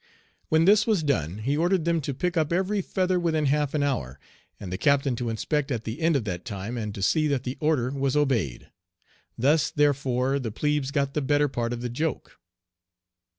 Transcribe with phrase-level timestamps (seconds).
[0.49, 3.83] When this was done he ordered them to pick up every feather within half an
[3.83, 4.19] hour,
[4.59, 7.43] and the captain to inspect at the end of that time and to see that
[7.43, 8.71] the order was obeyed.
[9.37, 12.39] Thus, therefore, the plebes got the better part of the joke.